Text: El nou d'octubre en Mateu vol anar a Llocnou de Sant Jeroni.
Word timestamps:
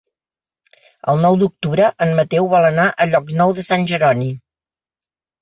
El 1.11 1.19
nou 1.25 1.37
d'octubre 1.41 1.89
en 2.05 2.15
Mateu 2.21 2.49
vol 2.55 2.67
anar 2.71 2.87
a 2.91 3.09
Llocnou 3.11 3.55
de 3.61 3.67
Sant 3.69 3.87
Jeroni. 3.95 4.33